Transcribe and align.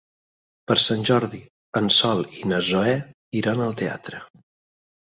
Per 0.71 0.77
Sant 0.85 1.05
Jordi 1.09 1.41
en 1.81 1.91
Sol 1.99 2.27
i 2.41 2.51
na 2.55 2.63
Zoè 2.71 2.99
iran 3.43 3.65
al 3.69 3.79
teatre. 3.85 4.27